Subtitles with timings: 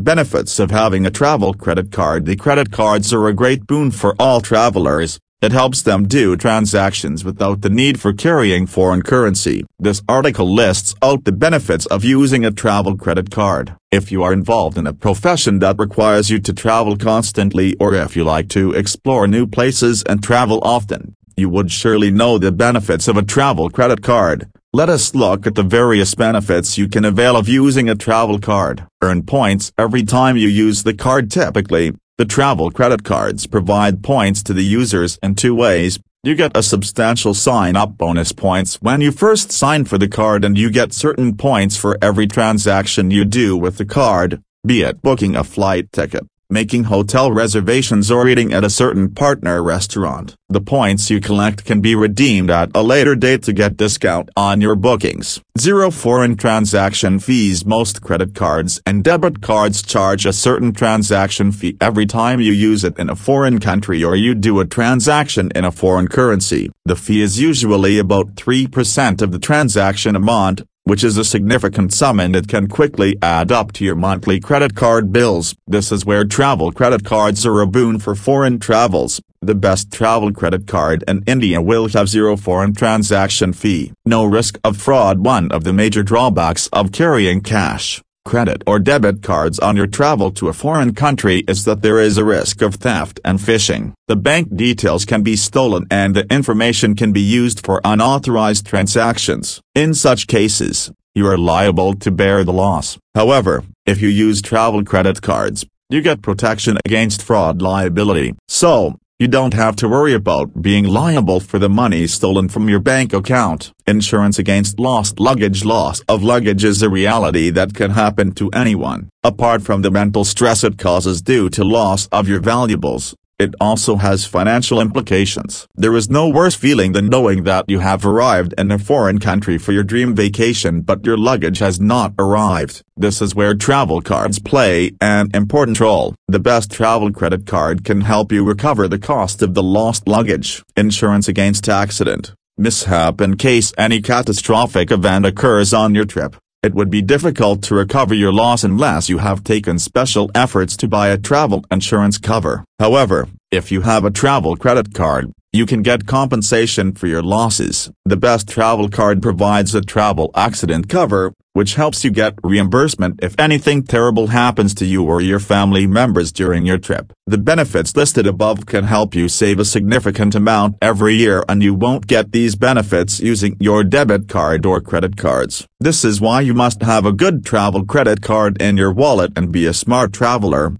[0.00, 4.14] Benefits of having a travel credit card The credit cards are a great boon for
[4.18, 9.62] all travelers, it helps them do transactions without the need for carrying foreign currency.
[9.78, 13.76] This article lists out the benefits of using a travel credit card.
[13.90, 18.16] If you are involved in a profession that requires you to travel constantly or if
[18.16, 23.06] you like to explore new places and travel often, you would surely know the benefits
[23.06, 24.48] of a travel credit card.
[24.72, 28.86] Let us look at the various benefits you can avail of using a travel card.
[29.02, 31.92] Earn points every time you use the card typically.
[32.18, 35.98] The travel credit cards provide points to the users in two ways.
[36.22, 40.56] You get a substantial sign-up bonus points when you first sign for the card and
[40.56, 45.34] you get certain points for every transaction you do with the card, be it booking
[45.34, 50.34] a flight ticket, making hotel reservations or eating at a certain partner restaurant.
[50.48, 54.60] The points you collect can be redeemed at a later date to get discount on
[54.60, 55.40] your bookings.
[55.58, 61.76] Zero foreign transaction fees Most credit cards and debit cards charge a certain transaction fee
[61.80, 65.64] every time you use it in a foreign country or you do a transaction in
[65.64, 66.70] a foreign currency.
[66.84, 72.20] The fee is usually about 3% of the transaction amount, which is a significant sum
[72.20, 75.54] and it can quickly add up to your monthly credit card bills.
[75.66, 79.20] This is where travel credit cards are a boon for foreign travels.
[79.42, 83.92] The best travel credit card in India will have zero foreign transaction fee.
[84.04, 89.22] No risk of fraud One of the major drawbacks of carrying cash credit or debit
[89.22, 92.76] cards on your travel to a foreign country is that there is a risk of
[92.76, 93.92] theft and phishing.
[94.06, 99.60] The bank details can be stolen and the information can be used for unauthorized transactions.
[99.74, 102.98] In such cases, you are liable to bear the loss.
[103.16, 108.34] However, if you use travel credit cards, you get protection against fraud liability.
[108.46, 112.80] So, you don't have to worry about being liable for the money stolen from your
[112.80, 113.70] bank account.
[113.86, 119.10] Insurance against lost luggage Loss of luggage is a reality that can happen to anyone.
[119.22, 123.96] Apart from the mental stress it causes due to loss of your valuables, it also
[123.96, 125.66] has financial implications.
[125.74, 129.56] There is no worse feeling than knowing that you have arrived in a foreign country
[129.58, 132.82] for your dream vacation but your luggage has not arrived.
[132.96, 136.14] This is where travel cards play an important role.
[136.28, 140.62] The best travel credit card can help you recover the cost of the lost luggage.
[140.76, 146.36] Insurance against accident, mishap in case any catastrophic event occurs on your trip.
[146.62, 150.88] It would be difficult to recover your loss unless you have taken special efforts to
[150.88, 152.64] buy a travel insurance cover.
[152.78, 157.90] However, if you have a travel credit card, you can get compensation for your losses.
[158.04, 163.34] The best travel card provides a travel accident cover, which helps you get reimbursement if
[163.36, 167.12] anything terrible happens to you or your family members during your trip.
[167.26, 171.74] The benefits listed above can help you save a significant amount every year and you
[171.74, 175.66] won't get these benefits using your debit card or credit cards.
[175.80, 179.50] This is why you must have a good travel credit card in your wallet and
[179.50, 180.68] be a smart traveler.